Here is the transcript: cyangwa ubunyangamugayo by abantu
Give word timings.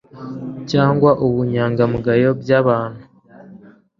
cyangwa 0.71 1.11
ubunyangamugayo 1.25 2.29
by 2.41 2.49
abantu 2.59 3.03